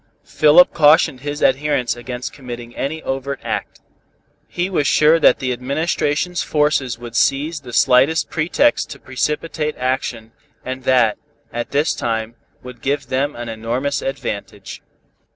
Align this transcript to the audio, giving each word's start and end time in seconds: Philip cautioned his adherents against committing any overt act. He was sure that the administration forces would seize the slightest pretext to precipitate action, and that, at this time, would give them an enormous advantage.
Philip 0.25 0.73
cautioned 0.73 1.19
his 1.21 1.43
adherents 1.43 1.95
against 1.95 2.33
committing 2.33 2.75
any 2.75 3.03
overt 3.03 3.39
act. 3.43 3.81
He 4.47 4.67
was 4.67 4.87
sure 4.87 5.19
that 5.19 5.37
the 5.37 5.53
administration 5.53 6.33
forces 6.33 6.97
would 6.97 7.15
seize 7.15 7.59
the 7.59 7.71
slightest 7.71 8.31
pretext 8.31 8.89
to 8.89 8.99
precipitate 8.99 9.75
action, 9.77 10.31
and 10.65 10.85
that, 10.85 11.19
at 11.53 11.69
this 11.69 11.93
time, 11.93 12.33
would 12.63 12.81
give 12.81 13.09
them 13.09 13.35
an 13.35 13.47
enormous 13.47 14.01
advantage. 14.01 14.81